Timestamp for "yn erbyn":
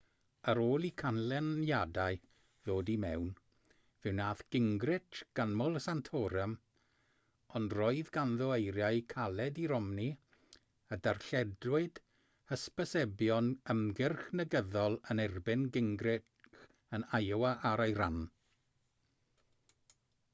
15.15-15.69